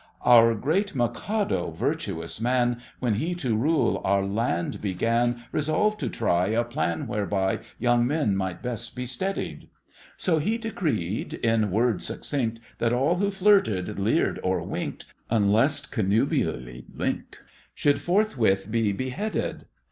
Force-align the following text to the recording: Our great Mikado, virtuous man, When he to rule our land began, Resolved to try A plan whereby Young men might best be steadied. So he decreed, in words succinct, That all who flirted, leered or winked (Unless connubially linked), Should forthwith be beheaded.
Our 0.25 0.55
great 0.55 0.95
Mikado, 0.95 1.69
virtuous 1.69 2.41
man, 2.41 2.81
When 2.97 3.13
he 3.13 3.35
to 3.35 3.55
rule 3.55 4.01
our 4.03 4.25
land 4.25 4.81
began, 4.81 5.43
Resolved 5.51 5.99
to 5.99 6.09
try 6.09 6.47
A 6.47 6.63
plan 6.63 7.05
whereby 7.05 7.59
Young 7.77 8.07
men 8.07 8.35
might 8.35 8.63
best 8.63 8.95
be 8.95 9.05
steadied. 9.05 9.69
So 10.17 10.39
he 10.39 10.57
decreed, 10.57 11.35
in 11.35 11.69
words 11.69 12.07
succinct, 12.07 12.59
That 12.79 12.93
all 12.93 13.17
who 13.17 13.29
flirted, 13.29 13.99
leered 13.99 14.39
or 14.41 14.63
winked 14.63 15.05
(Unless 15.29 15.85
connubially 15.85 16.85
linked), 16.91 17.43
Should 17.75 18.01
forthwith 18.01 18.71
be 18.71 18.91
beheaded. 18.91 19.67